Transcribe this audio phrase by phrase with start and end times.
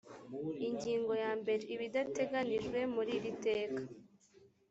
[0.67, 3.81] ingingo ya mbere ibidateganyijwe muri iri teka